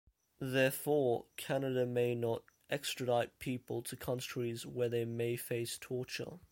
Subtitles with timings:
[0.39, 6.39] Therefore, Canada may not extradite people to countries where they may face torture.